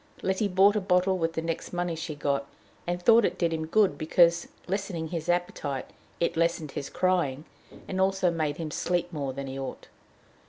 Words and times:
Letty 0.23 0.47
bought 0.47 0.75
a 0.75 0.81
bottle 0.81 1.19
with 1.19 1.33
the 1.33 1.43
next 1.43 1.71
money 1.73 1.95
she 1.95 2.15
got, 2.15 2.47
and 2.87 2.99
thought 2.99 3.23
it 3.23 3.37
did 3.37 3.53
him 3.53 3.67
good 3.67 3.99
because, 3.99 4.47
lessening 4.65 5.09
his 5.09 5.29
appetite, 5.29 5.91
it 6.19 6.35
lessened 6.35 6.71
his 6.71 6.89
crying, 6.89 7.45
and 7.87 8.01
also 8.01 8.31
made 8.31 8.57
him 8.57 8.71
sleep 8.71 9.13
more 9.13 9.31
than 9.31 9.45
he 9.45 9.59
ought. 9.59 9.89